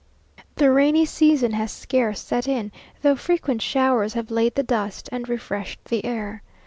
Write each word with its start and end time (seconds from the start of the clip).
The 0.55 0.71
rainy 0.71 1.05
season 1.05 1.51
has 1.51 1.71
scarce 1.71 2.19
set 2.19 2.47
in, 2.47 2.71
though 3.03 3.15
frequent 3.15 3.61
showers 3.61 4.15
have 4.15 4.31
laid 4.31 4.55
the 4.55 4.63
dust, 4.63 5.07
and 5.11 5.29
refreshed 5.29 5.85
the 5.85 6.03
air. 6.03 6.41